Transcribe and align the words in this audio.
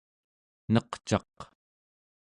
neqcaq 0.73 1.35